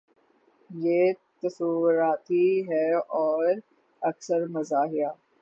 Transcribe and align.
یہ 0.69 1.11
تصوراتی 1.43 2.45
ہے 2.69 2.85
اور 3.17 3.53
اکثر 4.01 4.47
مزاحیہ 4.47 5.07